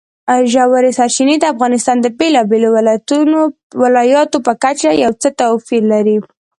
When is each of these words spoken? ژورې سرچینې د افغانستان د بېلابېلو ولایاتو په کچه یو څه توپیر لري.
ژورې 0.53 0.91
سرچینې 0.97 1.35
د 1.39 1.45
افغانستان 1.53 1.97
د 2.01 2.07
بېلابېلو 2.19 2.69
ولایاتو 3.83 4.37
په 4.47 4.53
کچه 4.63 4.89
یو 5.03 5.11
څه 5.21 5.27
توپیر 5.39 5.83
لري. 5.93 6.17